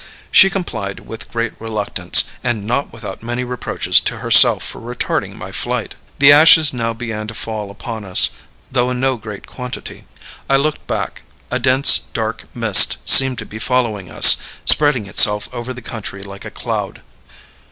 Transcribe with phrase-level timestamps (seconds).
[0.31, 5.51] She complied with great reluctance, and not without many reproaches to herself for retarding my
[5.51, 5.93] flight.
[6.17, 8.31] The ashes now began to fall upon us,
[8.71, 10.05] though in no great quantity.
[10.49, 15.71] I looked back; a dense, dark mist seemed to be following us, spreading itself over
[15.71, 17.01] the country like a cloud.